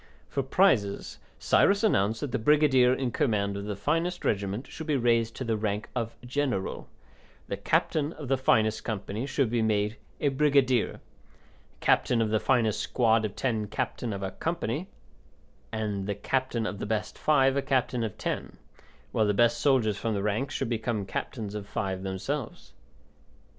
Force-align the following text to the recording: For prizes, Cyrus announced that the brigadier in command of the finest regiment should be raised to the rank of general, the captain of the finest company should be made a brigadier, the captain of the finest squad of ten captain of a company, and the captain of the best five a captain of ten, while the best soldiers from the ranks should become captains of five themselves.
For 0.29 0.41
prizes, 0.41 1.19
Cyrus 1.37 1.83
announced 1.83 2.21
that 2.21 2.31
the 2.31 2.39
brigadier 2.39 2.91
in 2.91 3.11
command 3.11 3.55
of 3.55 3.65
the 3.65 3.75
finest 3.75 4.25
regiment 4.25 4.65
should 4.65 4.87
be 4.87 4.97
raised 4.97 5.35
to 5.35 5.43
the 5.43 5.55
rank 5.55 5.89
of 5.95 6.15
general, 6.25 6.87
the 7.47 7.55
captain 7.57 8.11
of 8.13 8.27
the 8.27 8.35
finest 8.35 8.83
company 8.83 9.27
should 9.27 9.51
be 9.51 9.61
made 9.61 9.97
a 10.19 10.29
brigadier, 10.29 10.93
the 10.93 10.99
captain 11.85 12.19
of 12.19 12.31
the 12.31 12.39
finest 12.39 12.79
squad 12.79 13.25
of 13.25 13.35
ten 13.35 13.67
captain 13.67 14.11
of 14.11 14.23
a 14.23 14.31
company, 14.31 14.87
and 15.71 16.07
the 16.07 16.15
captain 16.15 16.65
of 16.65 16.79
the 16.79 16.87
best 16.87 17.15
five 17.15 17.55
a 17.55 17.61
captain 17.61 18.03
of 18.03 18.17
ten, 18.17 18.57
while 19.11 19.27
the 19.27 19.35
best 19.35 19.59
soldiers 19.59 19.97
from 19.99 20.15
the 20.15 20.23
ranks 20.23 20.55
should 20.55 20.67
become 20.69 21.05
captains 21.05 21.53
of 21.53 21.67
five 21.67 22.01
themselves. 22.01 22.73